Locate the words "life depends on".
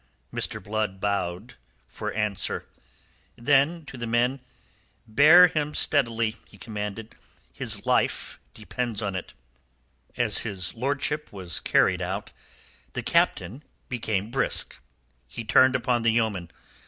7.85-9.15